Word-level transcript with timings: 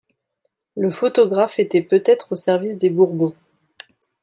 Le 0.75 0.89
photographe 0.89 1.59
était 1.59 1.83
peut-être 1.83 2.31
au 2.31 2.35
service 2.35 2.79
des 2.79 2.89
Bourbons. 2.89 3.35